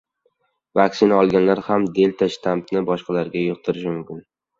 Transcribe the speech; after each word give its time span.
Vaksina 0.77 1.19
olganlar 1.23 1.61
ham 1.67 1.85
delta 1.97 2.29
shtammni 2.37 2.83
boshqalarga 2.89 3.45
yuqtirishi 3.45 3.93
mumkin 3.99 4.25